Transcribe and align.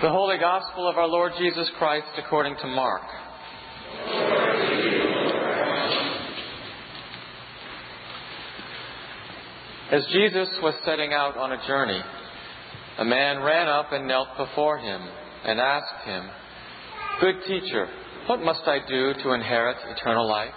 The 0.00 0.10
Holy 0.10 0.38
Gospel 0.38 0.88
of 0.88 0.96
our 0.96 1.08
Lord 1.08 1.32
Jesus 1.40 1.68
Christ 1.76 2.06
according 2.24 2.54
to 2.58 2.68
Mark. 2.68 3.02
As 9.90 10.06
Jesus 10.12 10.48
was 10.62 10.74
setting 10.84 11.12
out 11.12 11.36
on 11.36 11.50
a 11.50 11.66
journey, 11.66 12.00
a 12.98 13.04
man 13.04 13.42
ran 13.42 13.66
up 13.66 13.90
and 13.90 14.06
knelt 14.06 14.28
before 14.36 14.78
him 14.78 15.00
and 15.44 15.58
asked 15.58 16.04
him, 16.04 16.30
Good 17.20 17.42
teacher, 17.48 17.88
what 18.28 18.38
must 18.38 18.68
I 18.68 18.78
do 18.86 19.14
to 19.24 19.32
inherit 19.32 19.78
eternal 19.96 20.28
life? 20.28 20.54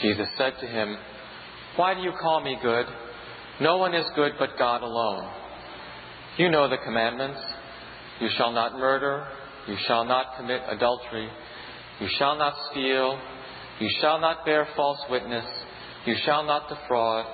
Jesus 0.00 0.28
said 0.38 0.52
to 0.60 0.66
him, 0.68 0.96
Why 1.74 1.94
do 1.94 2.02
you 2.02 2.12
call 2.22 2.40
me 2.40 2.56
good? 2.62 2.86
No 3.60 3.78
one 3.78 3.96
is 3.96 4.06
good 4.14 4.34
but 4.38 4.56
God 4.56 4.82
alone. 4.82 5.37
You 6.38 6.48
know 6.48 6.68
the 6.68 6.78
commandments. 6.78 7.40
You 8.20 8.28
shall 8.36 8.52
not 8.52 8.78
murder. 8.78 9.26
You 9.66 9.76
shall 9.88 10.04
not 10.04 10.36
commit 10.36 10.62
adultery. 10.68 11.28
You 12.00 12.08
shall 12.16 12.38
not 12.38 12.54
steal. 12.70 13.18
You 13.80 13.88
shall 14.00 14.20
not 14.20 14.44
bear 14.44 14.68
false 14.76 15.00
witness. 15.10 15.44
You 16.06 16.14
shall 16.24 16.44
not 16.44 16.68
defraud. 16.68 17.26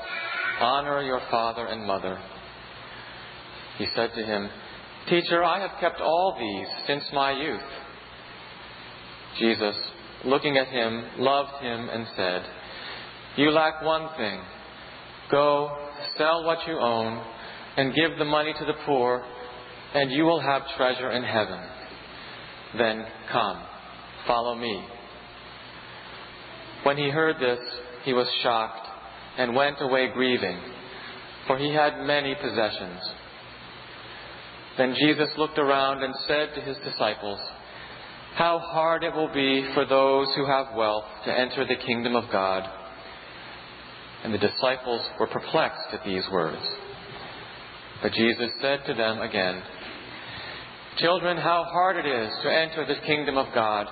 Honor 0.59 1.03
your 1.03 1.21
father 1.31 1.67
and 1.67 1.87
mother. 1.87 2.19
He 3.77 3.87
said 3.95 4.11
to 4.15 4.25
him, 4.25 4.49
Teacher, 5.11 5.45
I 5.45 5.61
have 5.61 5.79
kept 5.81 6.01
all 6.01 6.35
these 6.39 6.87
since 6.87 7.05
my 7.13 7.33
youth. 7.33 7.61
Jesus, 9.39 9.77
looking 10.25 10.57
at 10.57 10.69
him, 10.69 11.05
loved 11.19 11.63
him 11.63 11.91
and 11.91 12.07
said, 12.17 12.43
You 13.37 13.51
lack 13.51 13.83
one 13.83 14.09
thing. 14.17 14.41
Go, 15.31 15.77
sell 16.17 16.45
what 16.45 16.67
you 16.67 16.79
own 16.81 17.23
and 17.77 17.95
give 17.95 18.19
the 18.19 18.25
money 18.25 18.53
to 18.59 18.65
the 18.65 18.75
poor, 18.87 19.25
and 19.95 20.11
you 20.11 20.25
will 20.25 20.41
have 20.41 20.63
treasure 20.77 21.11
in 21.11 21.23
heaven. 21.23 21.61
Then 22.77 23.05
come, 23.31 23.63
follow 24.27 24.55
me. 24.55 24.85
When 26.83 26.97
he 26.97 27.09
heard 27.09 27.37
this, 27.41 27.61
he 28.05 28.13
was 28.13 28.29
shocked 28.43 28.87
and 29.39 29.55
went 29.55 29.81
away 29.81 30.11
grieving, 30.13 30.59
for 31.47 31.59
he 31.59 31.73
had 31.73 32.05
many 32.05 32.35
possessions. 32.35 33.01
Then 34.77 34.95
Jesus 34.95 35.29
looked 35.39 35.59
around 35.59 36.03
and 36.03 36.15
said 36.27 36.55
to 36.55 36.61
his 36.61 36.77
disciples, 36.85 37.39
How 38.35 38.59
hard 38.59 39.05
it 39.05 39.15
will 39.15 39.33
be 39.33 39.65
for 39.73 39.87
those 39.87 40.29
who 40.35 40.47
have 40.47 40.75
wealth 40.75 41.05
to 41.25 41.39
enter 41.39 41.65
the 41.65 41.77
kingdom 41.77 42.17
of 42.17 42.31
God. 42.31 42.69
And 44.25 44.35
the 44.35 44.39
disciples 44.39 45.03
were 45.21 45.27
perplexed 45.27 45.93
at 45.93 46.05
these 46.05 46.25
words. 46.33 46.63
But 48.05 48.13
Jesus 48.13 48.51
said 48.61 48.81
to 48.87 48.93
them 48.93 49.23
again, 49.23 49.63
Children, 50.99 51.39
how 51.39 51.65
hard 51.65 51.97
it 51.97 52.07
is 52.07 52.31
to 52.43 52.53
enter 52.53 52.85
the 52.85 53.01
kingdom 53.07 53.39
of 53.39 53.47
God. 53.55 53.87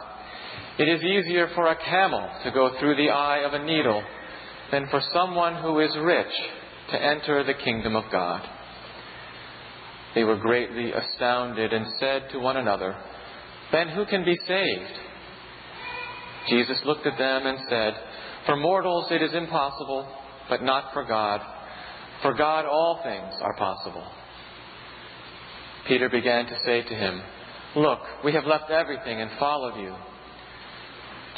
It 0.79 0.87
is 0.87 1.03
easier 1.03 1.49
for 1.55 1.67
a 1.69 1.83
camel 1.83 2.29
to 2.45 2.51
go 2.51 2.79
through 2.79 2.97
the 2.97 3.09
eye 3.09 3.39
of 3.39 3.55
a 3.55 3.65
needle 3.65 4.05
than 4.71 4.87
for 4.91 5.01
someone 5.15 5.63
who 5.63 5.81
is 5.81 5.97
rich 5.97 6.35
to 6.91 7.03
enter 7.03 7.43
the 7.43 7.55
kingdom 7.55 7.97
of 7.97 8.05
God. 8.13 8.47
They 10.15 10.25
were 10.25 10.37
greatly 10.37 10.93
astounded 10.93 11.73
and 11.73 11.87
said 11.99 12.29
to 12.33 12.39
one 12.39 12.59
another, 12.59 12.95
Then 13.73 13.89
who 13.89 14.05
can 14.05 14.27
be 14.27 14.37
saved? 14.47 14.99
Jesus 16.51 16.83
looked 16.85 17.07
at 17.07 17.17
them 17.17 17.47
and 17.47 17.59
said, 17.67 17.95
For 18.45 18.57
mortals 18.57 19.07
it 19.11 19.23
is 19.23 19.33
impossible, 19.33 20.07
but 20.51 20.63
not 20.63 20.93
for 20.93 21.03
God 21.07 21.41
for 22.23 22.35
God, 22.35 22.65
all 22.65 23.01
things 23.03 23.35
are 23.43 23.57
possible. 23.57 24.07
Peter 25.87 26.09
began 26.09 26.47
to 26.47 26.59
say 26.65 26.83
to 26.83 26.95
him, 26.95 27.21
Look, 27.75 27.99
we 28.25 28.33
have 28.33 28.45
left 28.45 28.71
everything 28.71 29.21
and 29.21 29.31
followed 29.39 29.81
you. 29.81 29.95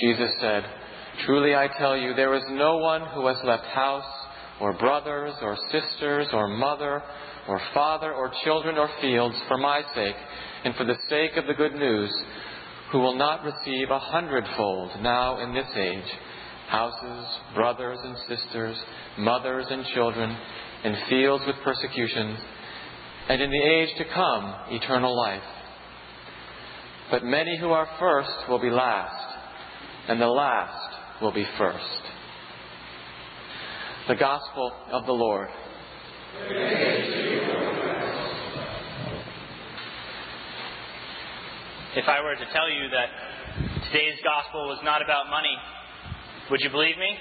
Jesus 0.01 0.35
said, 0.41 0.65
Truly 1.25 1.55
I 1.55 1.69
tell 1.79 1.97
you, 1.97 2.15
there 2.15 2.35
is 2.35 2.45
no 2.51 2.79
one 2.79 3.07
who 3.15 3.27
has 3.29 3.39
left 3.45 3.65
house, 3.67 4.27
or 4.61 4.73
brothers, 4.75 5.35
or 5.43 5.57
sisters, 5.71 6.29
or 6.33 6.49
mother, 6.49 7.03
or 7.49 7.61
father, 7.73 8.13
or 8.13 8.31
children, 8.45 8.77
or 8.77 8.91
fields 9.01 9.37
for 9.49 9.57
my 9.57 9.83
sake, 9.95 10.17
and 10.65 10.75
for 10.75 10.85
the 10.85 10.99
sake 11.09 11.37
of 11.37 11.47
the 11.47 11.55
good 11.55 11.75
news, 11.75 12.13
who 12.91 12.99
will 12.99 13.17
not 13.17 13.45
receive 13.45 13.91
a 13.91 13.99
hundredfold 13.99 14.91
now 15.01 15.39
in 15.39 15.55
this 15.55 15.69
age 15.77 16.13
houses, 16.69 17.27
brothers 17.55 17.99
and 18.03 18.17
sisters, 18.29 18.77
mothers 19.19 19.67
and 19.71 19.85
children 19.87 20.37
in 20.85 20.97
fields 21.09 21.45
with 21.47 21.57
persecutions, 21.65 22.39
and 23.29 23.41
in 23.41 23.51
the 23.51 23.63
age 23.63 23.89
to 23.97 24.05
come, 24.05 24.55
eternal 24.71 25.17
life. 25.17 25.43
But 27.11 27.25
many 27.25 27.59
who 27.59 27.71
are 27.71 27.89
first 27.99 28.49
will 28.49 28.61
be 28.61 28.71
last, 28.71 29.37
and 30.09 30.21
the 30.21 30.27
last 30.27 31.23
will 31.23 31.33
be 31.33 31.47
first. 31.57 32.03
The 34.09 34.17
Gospel 34.17 34.73
of 34.93 35.07
the 35.07 35.13
Lord. 35.13 35.49
If 41.97 42.09
I 42.09 42.21
were 42.23 42.35
to 42.35 42.53
tell 42.53 42.69
you 42.69 42.91
that 42.91 43.09
today's 43.87 44.19
Gospel 44.23 44.67
was 44.69 44.81
not 44.85 45.01
about 45.01 45.31
money, 45.31 45.57
would 46.51 46.61
you 46.61 46.69
believe 46.69 46.99
me? 46.99 47.17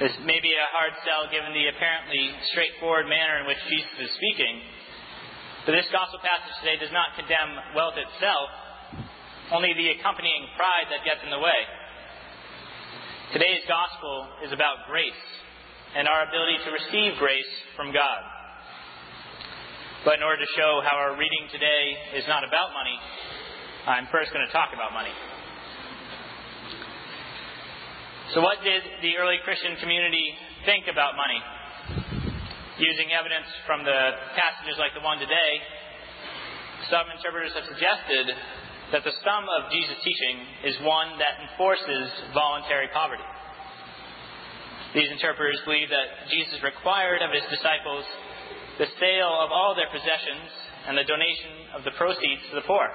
This 0.00 0.16
may 0.24 0.40
be 0.40 0.48
a 0.56 0.72
hard 0.72 0.96
sell 1.04 1.28
given 1.28 1.52
the 1.52 1.68
apparently 1.76 2.32
straightforward 2.56 3.04
manner 3.04 3.44
in 3.44 3.44
which 3.44 3.60
Jesus 3.68 4.08
is 4.08 4.10
speaking. 4.16 4.56
But 5.68 5.76
this 5.76 5.84
gospel 5.92 6.24
passage 6.24 6.56
today 6.64 6.80
does 6.80 6.88
not 6.88 7.12
condemn 7.20 7.76
wealth 7.76 8.00
itself, 8.00 8.48
only 9.52 9.76
the 9.76 9.92
accompanying 10.00 10.48
pride 10.56 10.88
that 10.88 11.04
gets 11.04 11.20
in 11.20 11.28
the 11.28 11.36
way. 11.36 11.60
Today's 13.36 13.60
gospel 13.68 14.40
is 14.40 14.56
about 14.56 14.88
grace 14.88 15.20
and 15.92 16.08
our 16.08 16.24
ability 16.24 16.64
to 16.64 16.72
receive 16.72 17.20
grace 17.20 17.52
from 17.76 17.92
God. 17.92 18.20
But 20.08 20.16
in 20.16 20.24
order 20.24 20.40
to 20.40 20.50
show 20.56 20.80
how 20.80 20.96
our 20.96 21.12
reading 21.12 21.44
today 21.52 22.16
is 22.16 22.24
not 22.24 22.40
about 22.40 22.72
money, 22.72 22.96
I'm 23.84 24.08
first 24.08 24.32
going 24.32 24.48
to 24.48 24.52
talk 24.56 24.72
about 24.72 24.96
money. 24.96 25.12
So, 28.30 28.38
what 28.38 28.62
did 28.62 28.86
the 29.02 29.18
early 29.18 29.42
Christian 29.42 29.74
community 29.82 30.22
think 30.62 30.86
about 30.86 31.18
money? 31.18 31.42
Using 32.78 33.10
evidence 33.10 33.50
from 33.66 33.82
the 33.82 33.98
passages 34.38 34.78
like 34.78 34.94
the 34.94 35.02
one 35.02 35.18
today, 35.18 35.52
some 36.86 37.10
interpreters 37.10 37.50
have 37.58 37.66
suggested 37.66 38.30
that 38.94 39.02
the 39.02 39.10
sum 39.26 39.50
of 39.50 39.74
Jesus' 39.74 39.98
teaching 40.06 40.46
is 40.62 40.78
one 40.86 41.18
that 41.18 41.42
enforces 41.42 42.06
voluntary 42.30 42.86
poverty. 42.94 43.26
These 44.94 45.10
interpreters 45.10 45.58
believe 45.66 45.90
that 45.90 46.30
Jesus 46.30 46.62
required 46.62 47.26
of 47.26 47.34
his 47.34 47.42
disciples 47.50 48.06
the 48.78 48.86
sale 49.02 49.34
of 49.42 49.50
all 49.50 49.74
their 49.74 49.90
possessions 49.90 50.54
and 50.86 50.94
the 50.94 51.02
donation 51.02 51.74
of 51.74 51.82
the 51.82 51.98
proceeds 51.98 52.46
to 52.54 52.62
the 52.62 52.66
poor. 52.70 52.86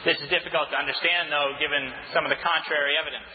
This 0.00 0.16
is 0.16 0.32
difficult 0.32 0.72
to 0.72 0.80
understand, 0.80 1.28
though, 1.28 1.60
given 1.60 1.92
some 2.16 2.24
of 2.24 2.32
the 2.32 2.40
contrary 2.40 2.96
evidence. 2.96 3.28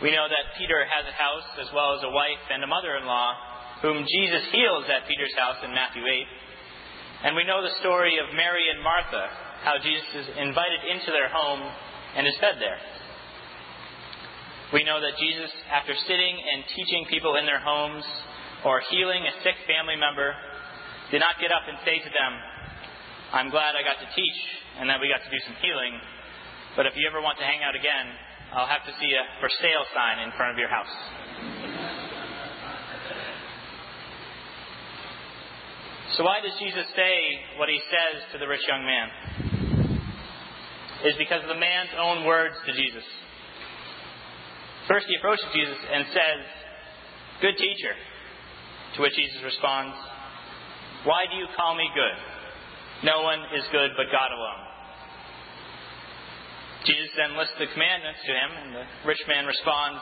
We 0.00 0.08
know 0.08 0.24
that 0.24 0.56
Peter 0.56 0.88
has 0.88 1.04
a 1.04 1.12
house 1.12 1.48
as 1.60 1.68
well 1.76 1.96
as 1.96 2.02
a 2.04 2.08
wife 2.08 2.40
and 2.48 2.64
a 2.64 2.68
mother 2.68 2.96
in 2.96 3.04
law, 3.04 3.36
whom 3.84 4.08
Jesus 4.08 4.48
heals 4.48 4.88
at 4.88 5.04
Peter's 5.04 5.36
house 5.36 5.60
in 5.60 5.76
Matthew 5.76 6.00
8. 6.00 7.28
And 7.28 7.36
we 7.36 7.44
know 7.44 7.60
the 7.60 7.76
story 7.84 8.16
of 8.16 8.32
Mary 8.32 8.72
and 8.72 8.80
Martha, 8.80 9.28
how 9.68 9.76
Jesus 9.84 10.08
is 10.16 10.28
invited 10.40 10.80
into 10.88 11.12
their 11.12 11.28
home 11.28 11.60
and 12.16 12.24
is 12.24 12.36
fed 12.40 12.56
there. 12.56 12.80
We 14.72 14.80
know 14.84 15.00
that 15.00 15.20
Jesus, 15.20 15.52
after 15.76 15.92
sitting 16.08 16.34
and 16.40 16.64
teaching 16.72 17.04
people 17.12 17.36
in 17.36 17.44
their 17.44 17.60
homes 17.60 18.04
or 18.64 18.80
healing 18.88 19.28
a 19.28 19.36
sick 19.44 19.60
family 19.68 20.00
member, 20.00 20.32
did 21.12 21.20
not 21.20 21.36
get 21.36 21.52
up 21.52 21.68
and 21.68 21.76
say 21.84 22.00
to 22.00 22.10
them, 22.10 22.32
I'm 23.32 23.50
glad 23.50 23.74
I 23.74 23.82
got 23.82 23.98
to 23.98 24.08
teach 24.14 24.40
and 24.78 24.88
that 24.90 25.00
we 25.00 25.08
got 25.08 25.24
to 25.24 25.30
do 25.30 25.40
some 25.46 25.56
healing. 25.62 25.98
But 26.76 26.86
if 26.86 26.94
you 26.94 27.08
ever 27.08 27.20
want 27.20 27.38
to 27.38 27.44
hang 27.44 27.64
out 27.64 27.74
again, 27.74 28.06
I'll 28.52 28.68
have 28.68 28.84
to 28.86 28.94
see 29.00 29.10
a 29.10 29.24
for 29.40 29.48
sale 29.48 29.84
sign 29.90 30.22
in 30.22 30.30
front 30.36 30.52
of 30.52 30.58
your 30.58 30.68
house. 30.70 30.94
So, 36.16 36.24
why 36.24 36.40
does 36.40 36.54
Jesus 36.60 36.86
say 36.94 37.14
what 37.58 37.68
he 37.68 37.80
says 37.90 38.22
to 38.32 38.38
the 38.38 38.46
rich 38.46 38.62
young 38.68 38.86
man? 38.86 39.08
Is 41.04 41.14
because 41.18 41.42
of 41.42 41.48
the 41.48 41.60
man's 41.60 41.90
own 41.98 42.24
words 42.24 42.54
to 42.64 42.72
Jesus. 42.72 43.04
First, 44.88 45.06
he 45.08 45.16
approaches 45.16 45.44
Jesus 45.52 45.76
and 45.92 46.06
says, 46.14 46.40
Good 47.42 47.58
teacher. 47.58 47.92
To 48.96 49.02
which 49.02 49.12
Jesus 49.12 49.42
responds, 49.44 49.96
Why 51.04 51.26
do 51.28 51.36
you 51.36 51.48
call 51.56 51.74
me 51.74 51.90
good? 51.92 52.35
No 53.04 53.22
one 53.22 53.40
is 53.52 53.64
good 53.72 53.92
but 53.96 54.08
God 54.08 54.32
alone. 54.32 54.62
Jesus 56.86 57.10
then 57.18 57.36
lists 57.36 57.58
the 57.58 57.66
commandments 57.66 58.20
to 58.24 58.32
him, 58.32 58.50
and 58.62 58.68
the 58.74 58.84
rich 59.04 59.20
man 59.26 59.44
responds, 59.44 60.00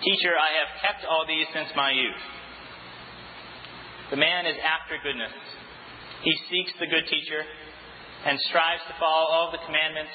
Teacher, 0.00 0.32
I 0.32 0.64
have 0.64 0.70
kept 0.80 1.04
all 1.04 1.28
these 1.28 1.46
since 1.52 1.68
my 1.76 1.92
youth. 1.92 2.24
The 4.10 4.16
man 4.16 4.46
is 4.48 4.56
after 4.64 4.96
goodness. 5.04 5.30
He 6.24 6.32
seeks 6.48 6.72
the 6.80 6.88
good 6.88 7.04
teacher 7.06 7.44
and 8.24 8.40
strives 8.48 8.82
to 8.88 8.94
follow 8.98 9.28
all 9.28 9.48
the 9.52 9.62
commandments 9.64 10.12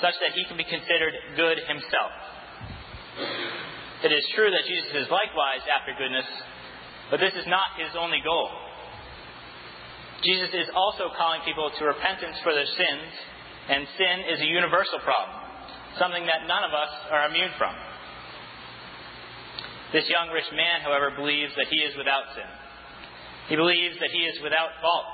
such 0.00 0.14
that 0.20 0.36
he 0.36 0.44
can 0.46 0.56
be 0.56 0.68
considered 0.68 1.12
good 1.36 1.58
himself. 1.64 2.12
It 4.04 4.12
is 4.12 4.24
true 4.36 4.52
that 4.52 4.68
Jesus 4.68 5.08
is 5.08 5.08
likewise 5.08 5.64
after 5.64 5.96
goodness, 5.96 6.28
but 7.10 7.20
this 7.20 7.32
is 7.34 7.48
not 7.48 7.72
his 7.80 7.96
only 7.96 8.20
goal. 8.20 8.52
Jesus 10.24 10.50
is 10.56 10.68
also 10.72 11.12
calling 11.12 11.44
people 11.44 11.68
to 11.68 11.82
repentance 11.84 12.40
for 12.40 12.56
their 12.56 12.66
sins, 12.66 13.08
and 13.68 13.84
sin 14.00 14.16
is 14.32 14.40
a 14.40 14.48
universal 14.48 14.98
problem, 15.04 15.36
something 16.00 16.24
that 16.24 16.48
none 16.48 16.64
of 16.64 16.72
us 16.72 16.92
are 17.12 17.28
immune 17.28 17.52
from. 17.60 17.76
This 19.92 20.08
young 20.08 20.32
rich 20.32 20.48
man, 20.56 20.80
however, 20.80 21.12
believes 21.14 21.52
that 21.60 21.68
he 21.68 21.84
is 21.84 21.94
without 21.94 22.32
sin. 22.34 22.50
He 23.52 23.56
believes 23.56 24.00
that 24.00 24.10
he 24.10 24.24
is 24.24 24.40
without 24.40 24.72
fault. 24.80 25.08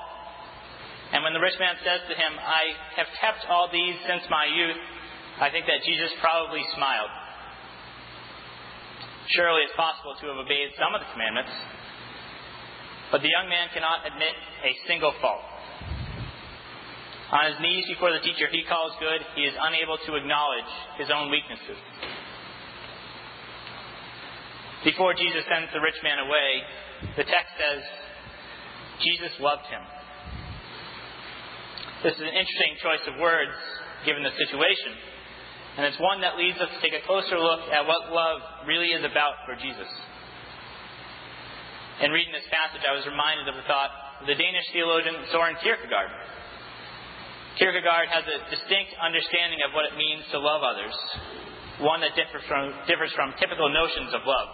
And 1.11 1.27
when 1.27 1.35
the 1.35 1.43
rich 1.43 1.59
man 1.59 1.75
says 1.83 2.07
to 2.07 2.15
him, 2.15 2.39
I 2.39 2.71
have 2.95 3.11
kept 3.19 3.43
all 3.51 3.67
these 3.67 3.99
since 4.07 4.23
my 4.31 4.47
youth, 4.47 4.79
I 5.43 5.51
think 5.51 5.67
that 5.67 5.83
Jesus 5.83 6.09
probably 6.23 6.63
smiled. 6.71 7.11
Surely 9.35 9.67
it's 9.67 9.75
possible 9.75 10.15
to 10.23 10.25
have 10.31 10.39
obeyed 10.39 10.71
some 10.79 10.95
of 10.95 11.03
the 11.03 11.11
commandments, 11.11 11.51
but 13.11 13.21
the 13.21 13.29
young 13.29 13.51
man 13.51 13.67
cannot 13.75 14.07
admit 14.07 14.33
a 14.63 14.71
single 14.87 15.13
fault. 15.19 15.43
On 17.31 17.47
his 17.47 17.59
knees 17.59 17.85
before 17.87 18.11
the 18.11 18.23
teacher 18.23 18.47
he 18.51 18.63
calls 18.67 18.91
good, 18.99 19.23
he 19.35 19.43
is 19.43 19.55
unable 19.55 19.99
to 20.07 20.15
acknowledge 20.15 20.71
his 20.97 21.07
own 21.11 21.31
weaknesses. 21.31 21.79
Before 24.83 25.13
Jesus 25.13 25.45
sends 25.47 25.71
the 25.71 25.79
rich 25.79 25.95
man 26.03 26.19
away, 26.19 26.49
the 27.15 27.23
text 27.23 27.51
says, 27.55 27.83
Jesus 28.99 29.31
loved 29.39 29.63
him. 29.67 29.83
This 32.03 32.15
is 32.15 32.25
an 32.25 32.33
interesting 32.33 32.73
choice 32.81 33.05
of 33.07 33.21
words 33.21 33.53
given 34.05 34.23
the 34.23 34.33
situation, 34.33 34.97
and 35.77 35.85
it's 35.85 35.99
one 36.01 36.21
that 36.21 36.35
leads 36.35 36.57
us 36.59 36.67
to 36.67 36.79
take 36.81 36.97
a 36.97 37.05
closer 37.05 37.37
look 37.37 37.61
at 37.69 37.85
what 37.85 38.11
love 38.11 38.41
really 38.67 38.89
is 38.89 39.05
about 39.05 39.45
for 39.45 39.55
Jesus. 39.55 39.87
In 42.01 42.09
reading 42.09 42.33
this 42.33 42.49
passage, 42.49 42.81
I 42.81 42.97
was 42.97 43.05
reminded 43.05 43.45
of 43.45 43.53
the 43.53 43.67
thought 43.69 43.93
of 44.17 44.25
the 44.25 44.33
Danish 44.33 44.65
theologian 44.73 45.21
Soren 45.29 45.53
Kierkegaard. 45.61 46.09
Kierkegaard 47.61 48.09
has 48.09 48.25
a 48.25 48.41
distinct 48.49 48.97
understanding 48.97 49.61
of 49.61 49.69
what 49.77 49.85
it 49.85 49.93
means 49.93 50.25
to 50.33 50.41
love 50.41 50.65
others, 50.65 50.97
one 51.77 52.01
that 52.01 52.17
differs 52.17 52.41
from, 52.49 52.73
differs 52.89 53.13
from 53.13 53.37
typical 53.37 53.69
notions 53.69 54.17
of 54.17 54.25
love. 54.25 54.49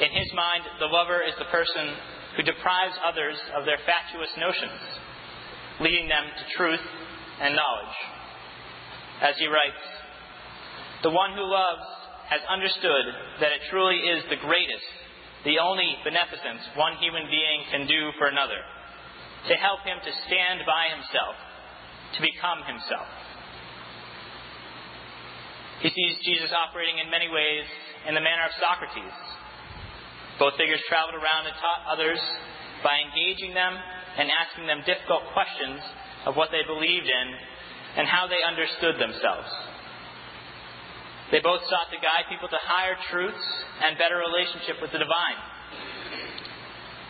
In 0.00 0.08
his 0.16 0.32
mind, 0.32 0.64
the 0.80 0.88
lover 0.88 1.20
is 1.20 1.36
the 1.36 1.52
person 1.52 1.92
who 2.40 2.48
deprives 2.48 2.96
others 3.04 3.36
of 3.52 3.68
their 3.68 3.76
fatuous 3.84 4.32
notions, 4.40 4.80
leading 5.84 6.08
them 6.08 6.24
to 6.24 6.44
truth 6.56 6.84
and 7.44 7.52
knowledge. 7.52 7.96
As 9.20 9.36
he 9.36 9.44
writes, 9.44 9.84
the 11.04 11.12
one 11.12 11.36
who 11.36 11.44
loves 11.44 11.84
has 12.32 12.40
understood 12.48 13.44
that 13.44 13.52
it 13.52 13.60
truly 13.68 14.00
is 14.08 14.24
the 14.32 14.40
greatest, 14.40 15.04
the 15.46 15.62
only 15.62 15.94
beneficence 16.02 16.60
one 16.74 16.98
human 16.98 17.30
being 17.30 17.58
can 17.70 17.86
do 17.86 18.10
for 18.18 18.26
another, 18.26 18.58
to 19.48 19.54
help 19.54 19.86
him 19.86 19.96
to 20.02 20.12
stand 20.26 20.66
by 20.66 20.90
himself, 20.90 21.38
to 22.18 22.20
become 22.20 22.66
himself. 22.66 23.06
He 25.80 25.94
sees 25.94 26.18
Jesus 26.26 26.50
operating 26.50 26.98
in 26.98 27.08
many 27.14 27.30
ways 27.30 27.64
in 28.10 28.18
the 28.18 28.24
manner 28.24 28.50
of 28.50 28.52
Socrates 28.58 29.14
both 30.38 30.56
figures 30.56 30.80
traveled 30.88 31.16
around 31.16 31.48
and 31.48 31.56
taught 31.56 31.88
others 31.88 32.20
by 32.84 33.00
engaging 33.00 33.54
them 33.56 33.72
and 33.72 34.28
asking 34.28 34.66
them 34.68 34.84
difficult 34.84 35.24
questions 35.32 35.80
of 36.28 36.36
what 36.36 36.52
they 36.52 36.64
believed 36.66 37.08
in 37.08 37.26
and 37.96 38.04
how 38.08 38.28
they 38.28 38.44
understood 38.44 39.00
themselves. 39.00 39.48
They 41.30 41.42
both 41.42 41.62
sought 41.66 41.90
to 41.90 41.98
guide 41.98 42.30
people 42.30 42.46
to 42.46 42.60
higher 42.62 42.94
truths 43.10 43.46
and 43.82 43.98
better 43.98 44.22
relationship 44.22 44.78
with 44.78 44.94
the 44.94 45.02
divine. 45.02 45.40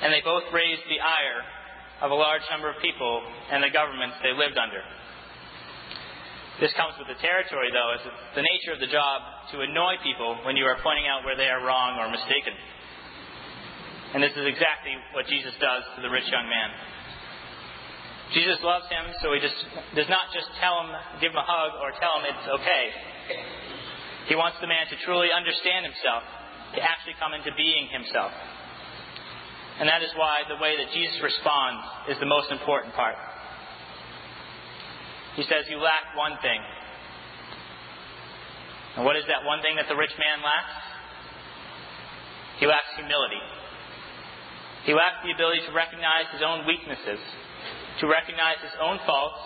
And 0.00 0.12
they 0.12 0.24
both 0.24 0.44
raised 0.52 0.84
the 0.88 1.00
ire 1.00 1.42
of 2.00 2.12
a 2.12 2.18
large 2.18 2.44
number 2.48 2.68
of 2.68 2.80
people 2.80 3.20
and 3.52 3.60
the 3.64 3.72
governments 3.72 4.16
they 4.24 4.32
lived 4.32 4.56
under. 4.56 4.80
This 6.60 6.72
comes 6.72 6.96
with 6.96 7.12
the 7.12 7.20
territory, 7.20 7.68
though, 7.68 7.92
as 7.92 8.00
it's 8.08 8.24
the 8.32 8.44
nature 8.44 8.72
of 8.72 8.80
the 8.80 8.88
job 8.88 9.52
to 9.52 9.60
annoy 9.60 10.00
people 10.00 10.40
when 10.48 10.56
you 10.56 10.64
are 10.64 10.80
pointing 10.80 11.04
out 11.04 11.20
where 11.20 11.36
they 11.36 11.52
are 11.52 11.60
wrong 11.60 12.00
or 12.00 12.08
mistaken. 12.08 12.56
And 14.16 14.24
this 14.24 14.32
is 14.32 14.48
exactly 14.48 14.96
what 15.12 15.28
Jesus 15.28 15.52
does 15.60 15.84
to 15.96 16.00
the 16.00 16.08
rich 16.08 16.24
young 16.32 16.48
man. 16.48 16.72
Jesus 18.32 18.56
loves 18.64 18.88
him, 18.88 19.04
so 19.20 19.36
he 19.36 19.40
just 19.44 19.60
does 19.92 20.08
not 20.08 20.32
just 20.32 20.48
tell 20.56 20.80
him, 20.80 20.96
give 21.20 21.36
him 21.36 21.40
a 21.40 21.44
hug, 21.44 21.76
or 21.84 21.92
tell 22.00 22.16
him 22.18 22.24
it's 22.32 22.48
okay. 22.56 22.84
He 24.26 24.34
wants 24.34 24.58
the 24.61 24.67
man 24.67 24.90
to 24.90 24.96
truly 25.06 25.31
understand 25.31 25.87
himself, 25.87 26.23
to 26.75 26.81
actually 26.82 27.14
come 27.23 27.34
into 27.34 27.55
being 27.55 27.87
himself. 27.90 28.34
And 29.78 29.88
that 29.88 30.02
is 30.02 30.11
why 30.17 30.43
the 30.49 30.58
way 30.58 30.75
that 30.76 30.90
Jesus 30.90 31.20
responds 31.23 31.84
is 32.11 32.19
the 32.19 32.26
most 32.26 32.50
important 32.50 32.94
part. 32.94 33.14
He 35.37 35.44
says, 35.44 35.69
You 35.69 35.78
lack 35.78 36.17
one 36.17 36.40
thing. 36.40 36.61
And 38.96 39.05
what 39.05 39.14
is 39.20 39.28
that 39.28 39.44
one 39.44 39.61
thing 39.61 39.76
that 39.76 39.87
the 39.87 39.94
rich 39.94 40.17
man 40.17 40.40
lacks? 40.40 40.76
He 42.56 42.64
lacks 42.64 42.88
humility. 42.96 43.44
He 44.88 44.96
lacks 44.96 45.20
the 45.20 45.37
ability 45.37 45.61
to 45.69 45.73
recognize 45.76 46.25
his 46.32 46.40
own 46.40 46.64
weaknesses, 46.64 47.20
to 48.00 48.08
recognize 48.08 48.56
his 48.64 48.73
own 48.81 48.96
faults, 49.05 49.43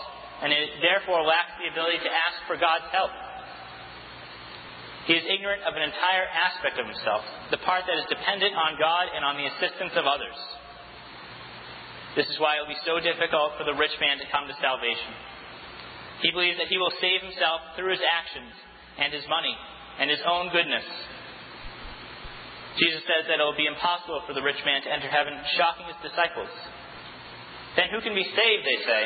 and 0.47 0.55
therefore 0.79 1.27
lacks 1.27 1.59
the 1.59 1.67
ability 1.75 1.99
to 2.07 2.11
ask 2.13 2.47
for 2.47 2.55
God's 2.55 2.87
help. 2.95 3.11
He 5.09 5.17
is 5.17 5.25
ignorant 5.25 5.65
of 5.65 5.73
an 5.75 5.83
entire 5.83 6.29
aspect 6.29 6.77
of 6.77 6.85
himself, 6.85 7.25
the 7.51 7.63
part 7.65 7.89
that 7.89 7.97
is 7.97 8.07
dependent 8.13 8.53
on 8.53 8.77
God 8.77 9.09
and 9.15 9.25
on 9.25 9.41
the 9.41 9.49
assistance 9.49 9.97
of 9.97 10.05
others. 10.05 10.37
This 12.17 12.29
is 12.29 12.37
why 12.43 12.59
it 12.59 12.67
will 12.67 12.75
be 12.75 12.85
so 12.85 13.01
difficult 13.01 13.57
for 13.57 13.65
the 13.65 13.77
rich 13.79 13.95
man 14.03 14.21
to 14.21 14.29
come 14.29 14.45
to 14.47 14.57
salvation. 14.61 15.13
He 16.21 16.31
believes 16.35 16.61
that 16.61 16.69
he 16.69 16.77
will 16.77 16.93
save 17.01 17.25
himself 17.25 17.79
through 17.79 17.97
his 17.97 18.05
actions 18.05 18.53
and 19.01 19.09
his 19.15 19.25
money 19.31 19.57
and 19.99 20.11
his 20.11 20.21
own 20.27 20.53
goodness 20.53 20.85
Jesus 22.79 23.03
says 23.03 23.27
that 23.27 23.43
it 23.43 23.43
will 23.43 23.59
be 23.59 23.67
impossible 23.67 24.23
for 24.27 24.35
the 24.35 24.45
rich 24.45 24.61
man 24.63 24.83
to 24.87 24.91
enter 24.93 25.11
heaven, 25.11 25.35
shocking 25.59 25.91
his 25.91 25.99
disciples. 26.07 26.51
Then 27.75 27.91
who 27.91 27.99
can 28.01 28.15
be 28.15 28.23
saved, 28.23 28.63
they 28.63 28.81
say? 28.87 29.03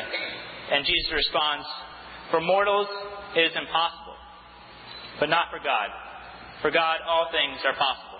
And 0.71 0.85
Jesus 0.85 1.09
responds, 1.09 1.65
For 2.29 2.41
mortals 2.41 2.87
it 3.33 3.49
is 3.49 3.55
impossible, 3.57 4.04
but 5.19 5.29
not 5.29 5.51
for 5.51 5.59
God. 5.59 5.89
For 6.61 6.71
God 6.71 6.99
all 7.05 7.29
things 7.31 7.59
are 7.63 7.75
possible. 7.75 8.19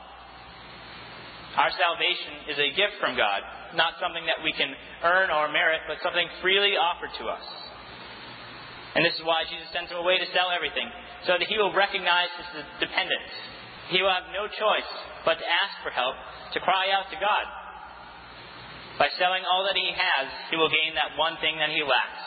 Our 1.56 1.72
salvation 1.72 2.52
is 2.52 2.60
a 2.60 2.75
gift 2.75 3.00
from 3.00 3.16
God, 3.16 3.42
not 3.80 3.96
something 4.04 4.28
that 4.28 4.44
we 4.44 4.52
can 4.52 4.75
earn 5.04 5.32
or 5.32 5.48
merit, 5.48 5.88
but 5.88 6.04
something 6.04 6.28
freely 6.44 6.75
offered 6.75 7.16
to 7.24 7.32
us. 7.32 7.46
And 8.96 9.04
this 9.04 9.16
is 9.16 9.24
why 9.24 9.48
Jesus 9.48 9.72
sends 9.72 9.92
him 9.92 10.00
away 10.00 10.20
to 10.20 10.28
sell 10.36 10.52
everything, 10.52 10.88
so 11.28 11.40
that 11.40 11.48
he 11.48 11.56
will 11.56 11.72
recognize 11.72 12.32
his 12.56 12.64
dependence. 12.80 13.32
He 13.88 14.04
will 14.04 14.12
have 14.12 14.32
no 14.36 14.52
choice 14.52 14.92
but 15.24 15.40
to 15.40 15.48
ask 15.48 15.80
for 15.84 15.92
help, 15.96 16.16
to 16.56 16.60
cry 16.60 16.92
out 16.92 17.08
to 17.12 17.18
God. 17.20 17.46
By 19.00 19.12
selling 19.20 19.44
all 19.44 19.64
that 19.68 19.75
he 19.75 19.92
has, 19.92 20.28
he 20.52 20.56
will 20.56 20.72
gain 20.72 20.96
that 20.96 21.20
one 21.20 21.36
thing 21.40 21.60
that 21.60 21.72
he 21.72 21.84
lacks. 21.84 22.24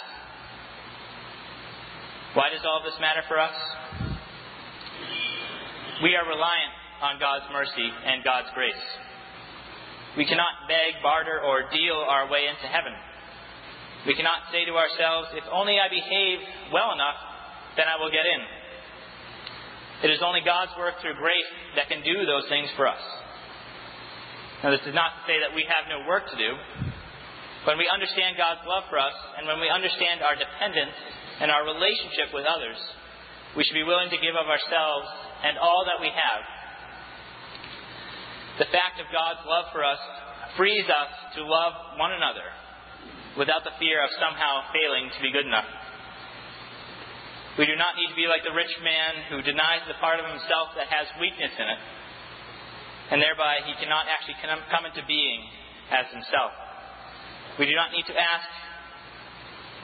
Why 2.36 2.48
does 2.52 2.64
all 2.64 2.84
this 2.84 2.96
matter 3.00 3.24
for 3.28 3.40
us? 3.40 3.56
We 5.98 6.14
are 6.14 6.22
reliant 6.22 6.74
on 7.02 7.18
God's 7.18 7.50
mercy 7.50 7.90
and 7.90 8.22
God's 8.22 8.46
grace. 8.54 8.84
We 10.14 10.26
cannot 10.30 10.70
beg, 10.70 11.02
barter, 11.02 11.42
or 11.42 11.66
deal 11.74 11.98
our 11.98 12.30
way 12.30 12.46
into 12.46 12.70
heaven. 12.70 12.94
We 14.06 14.14
cannot 14.14 14.46
say 14.54 14.62
to 14.62 14.78
ourselves, 14.78 15.34
if 15.34 15.42
only 15.50 15.82
I 15.82 15.90
behave 15.90 16.38
well 16.70 16.94
enough, 16.94 17.18
then 17.74 17.90
I 17.90 17.98
will 17.98 18.14
get 18.14 18.30
in. 18.30 18.42
It 20.06 20.14
is 20.14 20.22
only 20.22 20.38
God's 20.46 20.70
work 20.78 21.02
through 21.02 21.18
grace 21.18 21.50
that 21.74 21.90
can 21.90 22.06
do 22.06 22.22
those 22.22 22.46
things 22.46 22.70
for 22.78 22.86
us. 22.86 23.02
Now, 24.62 24.70
this 24.70 24.86
is 24.86 24.94
not 24.94 25.18
to 25.18 25.22
say 25.26 25.42
that 25.42 25.50
we 25.50 25.66
have 25.66 25.90
no 25.90 26.06
work 26.06 26.30
to 26.30 26.38
do. 26.38 26.50
When 27.66 27.74
we 27.74 27.90
understand 27.90 28.38
God's 28.38 28.62
love 28.66 28.86
for 28.86 29.02
us, 29.02 29.14
and 29.34 29.50
when 29.50 29.58
we 29.58 29.66
understand 29.66 30.22
our 30.22 30.38
dependence 30.38 30.94
and 31.42 31.50
our 31.50 31.66
relationship 31.66 32.30
with 32.30 32.46
others, 32.46 32.78
we 33.58 33.66
should 33.66 33.74
be 33.74 33.86
willing 33.86 34.10
to 34.14 34.18
give 34.22 34.38
of 34.38 34.46
ourselves 34.46 35.27
and 35.44 35.58
all 35.58 35.86
that 35.86 36.00
we 36.00 36.10
have. 36.10 36.42
The 38.58 38.70
fact 38.74 38.98
of 38.98 39.06
God's 39.14 39.42
love 39.46 39.70
for 39.70 39.86
us 39.86 40.02
frees 40.58 40.86
us 40.90 41.12
to 41.38 41.46
love 41.46 41.98
one 41.98 42.10
another 42.10 42.46
without 43.38 43.62
the 43.62 43.74
fear 43.78 44.02
of 44.02 44.10
somehow 44.18 44.66
failing 44.74 45.06
to 45.14 45.20
be 45.22 45.30
good 45.30 45.46
enough. 45.46 45.68
We 47.54 47.66
do 47.66 47.78
not 47.78 47.94
need 47.94 48.10
to 48.10 48.18
be 48.18 48.26
like 48.26 48.42
the 48.42 48.54
rich 48.54 48.70
man 48.82 49.30
who 49.30 49.42
denies 49.42 49.86
the 49.86 49.98
part 50.02 50.18
of 50.18 50.26
himself 50.26 50.74
that 50.74 50.90
has 50.90 51.06
weakness 51.22 51.54
in 51.54 51.68
it. 51.70 51.82
and 53.10 53.22
thereby 53.22 53.64
he 53.64 53.72
cannot 53.80 54.04
actually 54.04 54.36
come 54.42 54.84
into 54.84 55.00
being 55.08 55.40
as 55.88 56.04
himself. 56.12 56.52
We 57.58 57.64
do 57.64 57.74
not 57.74 57.90
need 57.90 58.04
to 58.06 58.14
ask, 58.14 58.46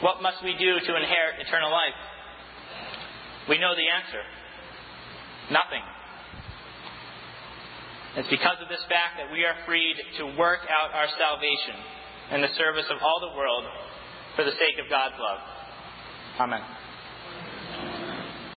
What 0.03 0.21
must 0.21 0.45
we 0.45 0.55
do 0.55 0.77
to 0.79 0.93
inherit 0.95 1.41
eternal 1.41 1.73
life? 1.73 1.97
We 3.49 3.59
know 3.59 3.75
the 3.75 3.89
answer 3.89 4.23
nothing. 5.51 5.83
It's 8.17 8.31
because 8.31 8.63
of 8.63 8.69
this 8.69 8.83
fact 8.89 9.19
that 9.19 9.33
we 9.33 9.45
are 9.45 9.55
freed 9.67 9.97
to 10.19 10.25
work 10.39 10.61
out 10.71 10.95
our 10.95 11.09
salvation 11.19 11.77
in 12.33 12.41
the 12.41 12.53
service 12.57 12.87
of 12.91 13.03
all 13.03 13.19
the 13.21 13.37
world 13.37 13.65
for 14.37 14.45
the 14.45 14.53
sake 14.53 14.79
of 14.83 14.89
God's 14.89 15.19
love. 15.19 15.41
Amen. 16.41 16.63